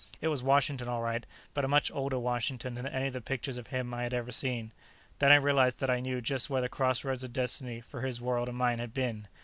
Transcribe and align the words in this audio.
It 0.19 0.29
was 0.29 0.41
Washington, 0.41 0.87
all 0.87 1.03
right, 1.03 1.23
but 1.53 1.63
a 1.63 1.67
much 1.67 1.91
older 1.91 2.17
Washington 2.17 2.73
than 2.73 2.87
any 2.87 3.05
of 3.05 3.13
the 3.13 3.21
pictures 3.21 3.57
of 3.59 3.67
him 3.67 3.93
I 3.93 4.01
had 4.01 4.15
ever 4.15 4.31
seen. 4.31 4.71
Then 5.19 5.31
I 5.31 5.35
realized 5.35 5.79
that 5.79 5.91
I 5.91 5.99
knew 5.99 6.21
just 6.21 6.49
where 6.49 6.59
the 6.61 6.69
Crossroads 6.69 7.23
of 7.23 7.33
Destiny 7.33 7.81
for 7.81 8.01
his 8.01 8.19
world 8.19 8.49
and 8.49 8.57
mine 8.57 8.79
had 8.79 8.95
been. 8.95 9.27